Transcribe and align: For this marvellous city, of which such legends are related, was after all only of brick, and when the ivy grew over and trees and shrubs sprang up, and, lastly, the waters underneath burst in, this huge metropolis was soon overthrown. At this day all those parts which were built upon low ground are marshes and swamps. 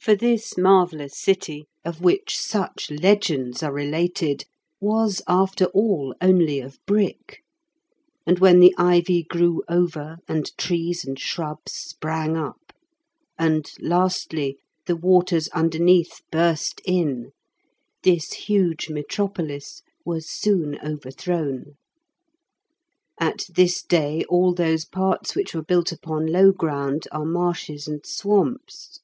For 0.00 0.16
this 0.16 0.58
marvellous 0.58 1.16
city, 1.16 1.68
of 1.84 2.00
which 2.02 2.36
such 2.36 2.90
legends 2.90 3.62
are 3.62 3.72
related, 3.72 4.44
was 4.80 5.22
after 5.28 5.66
all 5.66 6.12
only 6.20 6.58
of 6.58 6.80
brick, 6.88 7.44
and 8.26 8.40
when 8.40 8.58
the 8.58 8.74
ivy 8.76 9.22
grew 9.22 9.62
over 9.68 10.16
and 10.26 10.50
trees 10.58 11.04
and 11.04 11.16
shrubs 11.16 11.70
sprang 11.74 12.36
up, 12.36 12.72
and, 13.38 13.70
lastly, 13.78 14.58
the 14.86 14.96
waters 14.96 15.46
underneath 15.50 16.20
burst 16.32 16.80
in, 16.84 17.30
this 18.02 18.32
huge 18.32 18.88
metropolis 18.90 19.82
was 20.04 20.28
soon 20.28 20.80
overthrown. 20.84 21.76
At 23.20 23.44
this 23.54 23.84
day 23.84 24.24
all 24.28 24.52
those 24.52 24.84
parts 24.84 25.36
which 25.36 25.54
were 25.54 25.62
built 25.62 25.92
upon 25.92 26.26
low 26.26 26.50
ground 26.50 27.06
are 27.12 27.24
marshes 27.24 27.86
and 27.86 28.04
swamps. 28.04 28.98